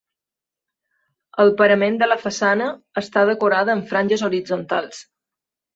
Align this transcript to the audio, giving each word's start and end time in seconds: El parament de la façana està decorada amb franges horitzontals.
El 1.43 1.51
parament 1.61 2.01
de 2.05 2.09
la 2.09 2.19
façana 2.25 2.73
està 3.05 3.27
decorada 3.33 3.79
amb 3.79 3.91
franges 3.95 4.27
horitzontals. 4.31 5.09